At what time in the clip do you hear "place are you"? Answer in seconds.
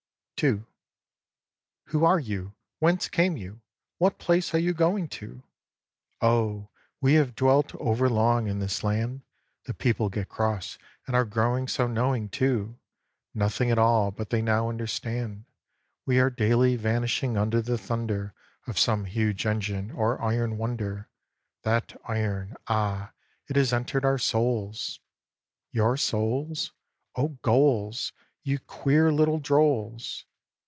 4.17-4.73